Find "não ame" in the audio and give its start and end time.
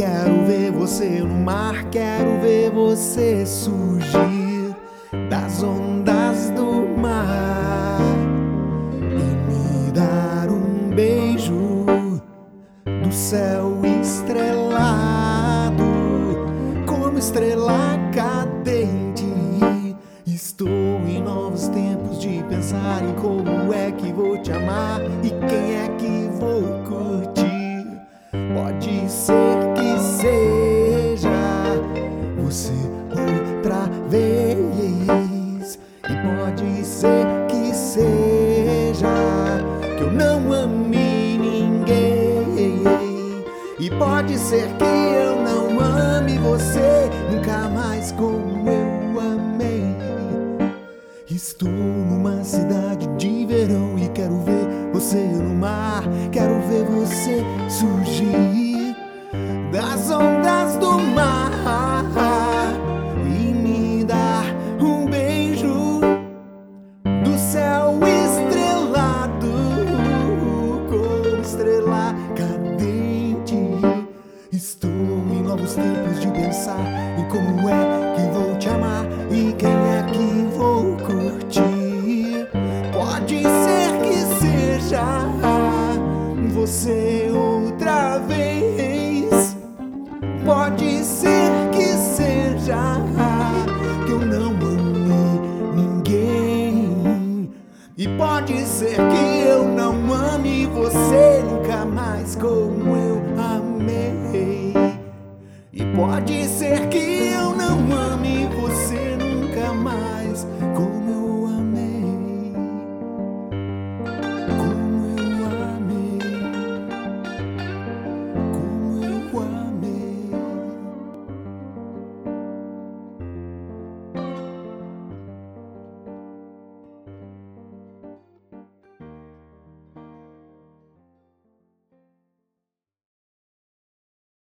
40.12-41.36, 45.42-46.38, 99.64-100.66, 107.54-108.46